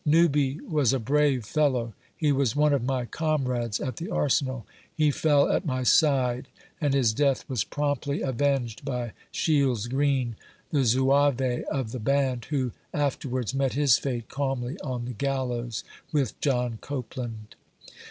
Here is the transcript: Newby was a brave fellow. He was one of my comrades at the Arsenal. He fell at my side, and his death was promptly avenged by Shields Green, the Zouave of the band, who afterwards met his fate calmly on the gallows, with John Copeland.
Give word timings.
Newby 0.03 0.59
was 0.61 0.93
a 0.93 0.99
brave 0.99 1.45
fellow. 1.45 1.93
He 2.17 2.31
was 2.31 2.55
one 2.55 2.73
of 2.73 2.83
my 2.83 3.05
comrades 3.05 3.79
at 3.79 3.97
the 3.97 4.09
Arsenal. 4.09 4.65
He 4.91 5.11
fell 5.11 5.51
at 5.51 5.63
my 5.63 5.83
side, 5.83 6.47
and 6.81 6.95
his 6.95 7.13
death 7.13 7.47
was 7.47 7.63
promptly 7.63 8.23
avenged 8.23 8.83
by 8.83 9.11
Shields 9.31 9.85
Green, 9.87 10.37
the 10.71 10.85
Zouave 10.85 11.61
of 11.71 11.91
the 11.91 11.99
band, 11.99 12.45
who 12.45 12.71
afterwards 12.91 13.53
met 13.53 13.73
his 13.73 13.99
fate 13.99 14.27
calmly 14.27 14.75
on 14.79 15.05
the 15.05 15.13
gallows, 15.13 15.83
with 16.11 16.41
John 16.41 16.79
Copeland. 16.81 17.53